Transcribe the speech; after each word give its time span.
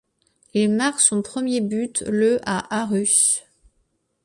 Il 0.55 0.71
marque 0.71 0.99
son 0.99 1.21
premier 1.21 1.61
but 1.61 2.01
le 2.07 2.39
à 2.43 2.75
Aarhus. 2.81 3.43